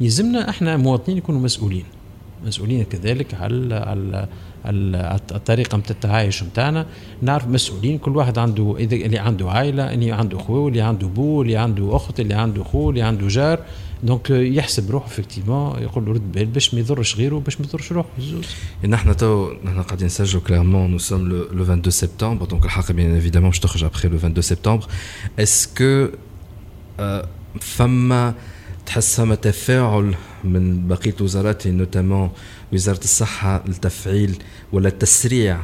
يلزمنا 0.00 0.50
إحنا 0.50 0.76
مواطنين 0.76 1.18
يكونوا 1.18 1.40
مسؤولين. 1.40 1.84
مسؤولين 2.44 2.84
كذلك 2.84 3.34
على 3.34 3.74
على 4.64 5.18
الطريقة 5.32 5.78
نتاع 5.78 5.90
التعايش 5.90 6.42
نتاعنا 6.42 6.86
نعرف 7.22 7.46
مسؤولين 7.48 7.98
كل 7.98 8.16
واحد 8.16 8.38
عنده 8.38 8.76
إذا 8.78 8.94
اللي 8.94 9.18
عنده 9.18 9.50
عائلة 9.50 9.94
اللي 9.94 10.12
عنده 10.12 10.38
خوه 10.38 10.68
اللي 10.68 10.80
عنده 10.80 11.06
بو 11.06 11.42
اللي 11.42 11.56
عنده 11.56 11.96
أخت 11.96 12.20
اللي 12.20 12.34
عنده 12.34 12.64
خو 12.64 12.90
اللي 12.90 13.02
عنده 13.02 13.28
جار. 13.28 13.60
donc 14.02 14.30
يحسب 14.30 14.90
روحه 14.90 15.06
effectivement 15.06 15.82
يقول 15.82 16.04
له 16.04 16.12
رد 16.12 16.32
بال 16.32 16.46
باش 16.46 16.74
ما 16.74 16.80
يضرش 16.80 17.16
غيره 17.16 17.38
باش 17.38 17.60
ما 17.60 17.66
يضرش 17.66 17.92
روحه. 17.92 18.08
بزوز 18.18 18.44
نحن 18.84 19.16
تو 19.16 19.52
نحن 19.64 19.82
قاعدين 19.82 20.06
نسجلوا 20.06 20.42
clairement 20.42 20.90
nous 20.90 20.98
sommes 20.98 21.28
le 21.28 21.62
22 21.62 21.90
septembre 21.90 22.46
donc 22.46 22.64
الحلقة 22.64 22.94
bien 22.94 23.14
évidemment 23.14 23.50
باش 23.50 23.58
تخرج 23.58 23.84
après 23.84 24.08
le 24.08 24.16
22 24.16 24.42
septembre 24.42 24.86
est-ce 25.38 25.85
que 25.85 26.08
فما 27.60 28.34
تحس 28.86 29.16
فما 29.16 29.34
تفاعل 29.34 30.14
من 30.44 30.88
بقية 30.88 31.14
الوزارات 31.20 31.66
notamment 31.66 32.30
وزارة 32.72 33.04
الصحة 33.04 33.64
لتفعيل 33.66 34.42
ولا 34.72 34.90
تسريع 34.90 35.58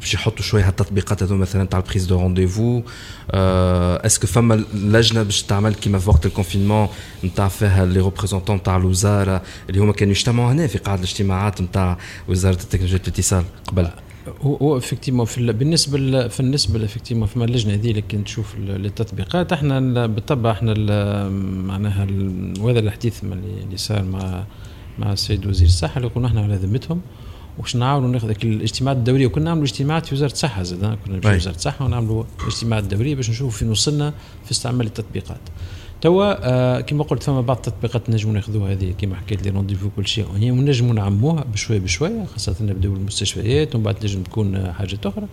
باش 0.00 0.14
يحطوا 0.14 0.42
شوية 0.42 0.68
هالتطبيقات 0.68 1.22
هذو 1.22 1.36
مثلا 1.36 1.64
تاع 1.64 1.78
ال 1.78 1.83
prise 1.83 2.06
de 2.06 2.20
rendez-vous 2.20 2.82
est-ce 3.30 3.94
que 3.94 4.26
فما 4.26 4.54
لجنة 4.74 5.22
باش 5.22 5.42
تعمل 5.42 5.74
كيما 5.74 5.98
في 5.98 6.10
وقت 6.10 6.26
ال 6.26 6.31
confinement 6.31 6.88
نتاع 7.24 7.48
فيها 7.48 7.86
les 7.86 8.00
représentants 8.00 8.56
نتاع 8.56 8.76
الوزارة 8.76 9.42
اللي 9.70 9.80
هما 9.80 9.92
كانوا 9.92 10.12
يجتمعوا 10.12 10.52
هنا 10.52 10.66
في 10.66 10.78
قاعة 10.78 10.94
الاجتماعات 10.94 11.60
نتاع 11.60 11.98
وزارة 12.28 12.62
التكنولوجيا 12.62 12.98
والإتصال 12.98 13.44
قبل؟ 13.66 13.90
هو 14.42 14.76
effectivement 14.76 15.26
في 15.26 15.52
بالنسبة 15.52 16.28
في 16.28 16.40
النسبة 16.40 16.84
effectivement 16.84 17.26
فما 17.26 17.44
اللجنه 17.44 17.74
هذه 17.74 17.90
اللي 17.90 18.02
كنت 18.02 18.26
تشوف 18.26 18.54
التطبيقات 18.58 19.52
إحنا 19.52 20.06
بالطبع 20.06 20.50
إحنا 20.50 20.74
معناها 21.68 22.06
وهذا 22.60 22.78
الحديث 22.78 23.24
اللي 23.24 23.76
صار 23.76 24.02
مع 24.02 24.44
مع 24.98 25.12
السيد 25.12 25.46
وزير 25.46 25.66
الصحة 25.66 25.96
اللي 25.96 26.08
قلنا 26.08 26.28
إحنا 26.28 26.42
على 26.42 26.56
ذمتهم. 26.56 27.00
وش 27.58 27.76
نعاونوا 27.76 28.08
ناخذ 28.08 28.30
الاجتماعات 28.44 28.96
الدوريه 28.98 29.26
وكنا 29.26 29.44
نعملوا 29.44 29.64
اجتماعات 29.64 30.06
في 30.06 30.14
وزارة 30.14 30.32
الصحة 30.32 30.62
زاد 30.62 30.98
كنا 31.06 31.30
أي. 31.30 31.36
وزاره 31.36 31.54
الصحة 31.54 31.84
ونعملوا 31.84 32.24
اجتماعات 32.46 32.84
دوريه 32.84 33.14
باش 33.14 33.30
نشوفوا 33.30 33.58
فين 33.58 33.70
وصلنا 33.70 34.14
في 34.44 34.50
استعمال 34.50 34.86
التطبيقات. 34.86 35.40
توا 36.00 36.48
آه 36.48 36.80
كما 36.80 37.04
قلت 37.04 37.22
فما 37.22 37.40
بعض 37.40 37.56
التطبيقات 37.56 38.10
نجموا 38.10 38.34
ناخذوها 38.34 38.72
هذه 38.72 38.94
كما 38.98 39.16
حكيت 39.16 39.42
les 39.42 39.50
rendez-vous 39.50 39.88
كل 39.96 40.06
شيء 40.06 40.26
ونجموا 40.32 40.94
نعموها 40.94 41.44
بشوية 41.52 41.78
بشوية 41.78 42.24
خاصة 42.32 42.54
نبدأو 42.60 42.92
بالمستشفيات 42.92 43.74
ومن 43.74 43.84
بعد 43.84 43.94
تنجم 43.94 44.22
تكون 44.22 44.72
حاجات 44.72 45.06
أخرى. 45.06 45.26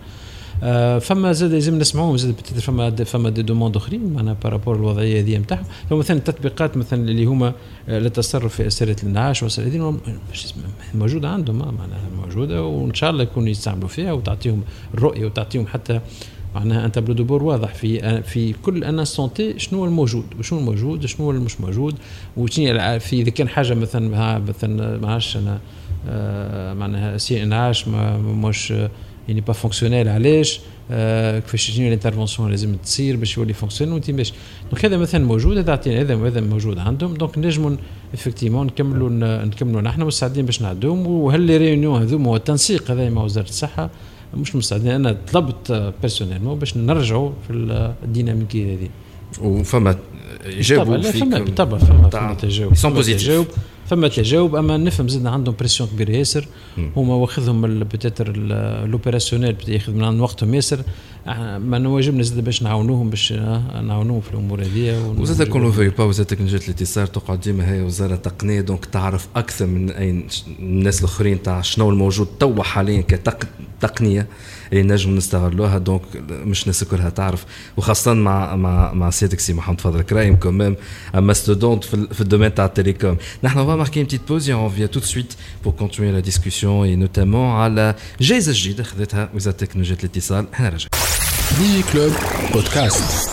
آه 0.63 1.00
فما 1.00 1.31
زاد 1.31 1.51
لازم 1.51 1.79
نسمعوهم 1.79 2.17
زاد 2.17 2.34
فما 2.41 2.89
فما 2.95 3.29
des 3.29 3.41
demandes 3.41 3.75
أخرين 3.75 4.13
معناها 4.13 4.36
par 4.44 4.53
rapport 4.53 4.75
الوضعيه 4.75 5.22
هذه 5.22 5.38
نتاعهم 5.38 5.63
فما 5.89 6.00
مثلا 6.00 6.17
التطبيقات 6.17 6.77
مثلا 6.77 7.01
اللي 7.10 7.25
هما 7.25 7.53
آه، 7.89 8.00
للتصرف 8.00 8.55
في 8.55 8.67
أسرة 8.67 8.96
الانعاش 9.03 9.43
وأسرة 9.44 9.67
هذه 9.67 9.98
اسمها- 10.34 10.65
موجودة 10.95 11.29
عندهم 11.29 11.57
معناها 11.57 12.10
موجودة 12.25 12.63
وإن 12.63 12.93
شاء 12.93 13.10
الله 13.10 13.24
يكونوا 13.24 13.50
يستعملوا 13.50 13.88
فيها 13.88 14.12
وتعطيهم 14.13 14.62
الرؤية 14.93 15.25
وتعطيهم 15.25 15.67
حتى 15.67 16.00
معناها 16.55 16.85
un 16.86 16.91
tableau 16.91 17.13
de 17.13 17.24
bord 17.24 17.44
واضح 17.43 17.74
في 17.74 18.21
في 18.24 18.53
كل 18.53 18.83
un 18.84 19.05
santé 19.05 19.60
شنو 19.59 19.85
الموجود 19.85 20.25
وشنو 20.39 20.59
الموجود 20.59 21.03
وشنو 21.03 21.25
هو 21.25 21.31
المش 21.31 21.62
موجود 21.62 21.95
وشنو 22.38 23.00
في 23.00 23.21
إذا 23.21 23.29
كان 23.29 23.50
حاجة 23.50 23.74
مثلا 23.74 24.39
مثلا 24.39 24.97
ما 24.97 25.13
عرفتش 25.13 25.38
أنا 25.38 25.59
آه، 26.09 26.74
معناها 26.74 27.17
c'est 27.17 27.44
انعاش 27.43 27.88
ما 27.88 28.17
مش 28.17 28.74
يعني 29.27 29.41
pas 29.41 29.53
fonctionnel 29.53 30.10
علاش؟ 30.09 30.59
آه، 30.91 31.39
كيفاش 31.39 31.71
شنو 31.71 31.88
ال 31.88 31.92
intervention 31.92 32.50
لازم 32.50 32.75
تصير 32.75 33.15
باش 33.15 33.38
يولي 33.38 33.53
fonctionnel 33.53 33.91
وانت 33.91 34.12
باش. 34.12 34.33
donc 34.72 34.86
هذا 34.85 34.97
مثلا 34.97 35.25
موجود 35.25 35.57
هذا 35.57 35.71
عطينا 35.71 36.01
هذا 36.01 36.15
هذا 36.15 36.41
موجود 36.41 36.79
عندهم. 36.79 37.13
donc 37.13 37.38
نجموا 37.38 37.75
effectivement 38.13 38.67
نكملوا 38.67 39.09
نكملوا 39.45 39.81
نحن 39.81 40.01
مستعدين 40.01 40.45
باش 40.45 40.62
نعدوهم. 40.62 41.07
وهال 41.08 41.58
réunions 41.58 42.01
هذوما 42.01 42.29
هو 42.29 42.35
التنسيق 42.35 42.91
هذا 42.91 43.09
مع 43.09 43.24
وزارة 43.24 43.50
الصحة. 43.50 43.89
مش 44.38 44.56
مستعدين. 44.56 44.92
أنا 44.92 45.18
طلبت 45.34 45.94
بيرسونيلمون 46.01 46.60
باش 46.60 46.77
نرجعوا 46.77 47.32
في 47.48 47.54
الديناميكية 48.04 48.74
هذه. 48.74 48.89
وفما 49.42 49.96
لا، 50.46 51.12
فما 51.12 51.46
طبعا 51.56 51.80
فما 51.80 52.10
فما 52.10 52.34
تجاوب 52.34 52.74
ils 52.74 52.77
sont 52.77 52.88
فما. 53.89 54.08
تجاوب 54.08 54.56
أما 54.56 54.77
نفهم 54.77 55.08
زدنا 55.08 55.30
عندهم 55.30 55.56
بريسيون 55.60 55.89
كبيرة 55.89 56.12
ياسر. 56.12 56.48
هما 56.77 57.15
واخذهم 57.15 57.80
بتاتر 57.80 58.34
الاوبيراسيونيل 58.36 59.56
ياخذ 59.68 59.94
من 59.94 60.04
عند 60.04 60.20
وقتهم 60.20 60.54
ياسر. 60.54 60.80
آه، 61.27 61.58
ما 61.58 61.77
نواجبنا 61.79 62.24
زاد 62.24 62.44
باش 62.44 62.63
نعاونوهم 62.63 63.10
باش 63.10 63.32
آه، 63.32 63.82
نعاونوهم 63.82 64.22
في 64.22 64.29
الأمور 64.32 64.62
ون- 64.77 65.20
وزاد 65.20 65.48
كون 65.48 65.72
في 65.72 65.89
با 65.89 66.03
وزاد 66.03 66.25
تكنولوجيا 66.25 66.60
الاتصال 66.67 67.08
تقعد 67.12 67.39
ديما 67.39 67.72
هي 67.74 67.82
وزارة 67.82 68.15
تقنيه 68.15 68.62
دونك 68.62 68.86
تعرف 68.86 69.27
أكثر 69.36 69.65
من 69.65 69.89
أي 69.89 70.25
الناس 70.60 71.00
الآخرين 71.00 71.41
تاع 71.44 71.62
شنو 71.62 71.89
الموجود 71.89 72.27
توا 72.39 72.63
حاليا 72.63 73.01
كتقنيه 73.01 74.27
اللي 74.74 74.84
نجم 74.84 75.15
نستغلوها 75.15 75.77
donc 75.77 76.01
مش 76.29 76.62
الناس 76.63 76.84
كلها 76.84 77.10
تعرف. 77.10 77.46
وخاصة 77.77 78.13
مع 78.13 78.55
مع 78.55 78.94
مع 78.94 79.10
سيادك 79.10 79.39
سي 79.39 79.53
محمد 79.53 79.82
فضل 79.82 80.01
كرايم 80.01 80.36
كوميم 80.36 80.75
ماستودونت 81.15 81.84
في, 81.84 82.08
في 82.13 82.22
ال 82.22 82.25
domaine 82.25 82.53
تاع 82.53 82.65
ال 82.65 82.72
télécom 82.72 83.17
نحن 83.44 83.86
petite 83.86 84.29
pause 84.29 84.48
et 84.48 84.53
on 84.53 84.67
revient 84.67 84.89
tout 84.96 85.00
de 85.00 85.05
suite 85.15 85.38
pour 85.63 85.75
continuer 85.75 86.12
la 86.12 86.22
discussion 86.22 86.86
et 86.86 86.96
notamment 86.96 87.36
على 87.55 87.96
جائزه 88.22 88.51
جديده 88.55 88.84
خذتها 88.84 89.29
وزاره 89.36 89.55
تكنولوجيا 89.55 89.96
الاتصال. 90.03 90.46
إحنا 90.53 90.70
راجعين 90.70 90.89
ديجي 91.59 91.83
كلوب 91.92 92.12
بودكاست 92.52 93.30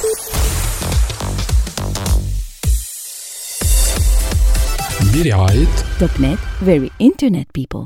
برعاية 5.14 5.68
توك 6.00 6.10
نت 6.20 6.40
very 6.66 6.90
internet 7.08 7.48
people 7.60 7.86